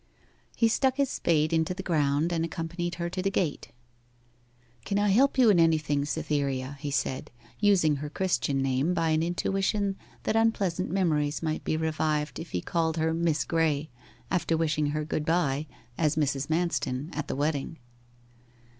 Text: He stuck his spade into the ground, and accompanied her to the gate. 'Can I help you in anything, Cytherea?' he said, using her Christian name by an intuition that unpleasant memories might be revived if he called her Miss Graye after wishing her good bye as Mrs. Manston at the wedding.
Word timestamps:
He 0.55 0.67
stuck 0.67 0.95
his 0.97 1.11
spade 1.11 1.53
into 1.53 1.75
the 1.75 1.83
ground, 1.83 2.33
and 2.33 2.43
accompanied 2.43 2.95
her 2.95 3.07
to 3.11 3.21
the 3.21 3.29
gate. 3.29 3.71
'Can 4.83 4.97
I 4.97 5.09
help 5.09 5.37
you 5.37 5.51
in 5.51 5.59
anything, 5.59 6.05
Cytherea?' 6.05 6.77
he 6.79 6.89
said, 6.89 7.29
using 7.59 7.97
her 7.97 8.09
Christian 8.09 8.63
name 8.63 8.95
by 8.95 9.09
an 9.11 9.21
intuition 9.21 9.95
that 10.23 10.35
unpleasant 10.35 10.89
memories 10.89 11.43
might 11.43 11.63
be 11.63 11.77
revived 11.77 12.39
if 12.39 12.49
he 12.49 12.61
called 12.61 12.97
her 12.97 13.13
Miss 13.13 13.45
Graye 13.45 13.89
after 14.31 14.57
wishing 14.57 14.87
her 14.87 15.05
good 15.05 15.23
bye 15.23 15.67
as 15.99 16.15
Mrs. 16.15 16.47
Manston 16.49 17.15
at 17.15 17.27
the 17.27 17.35
wedding. 17.35 17.77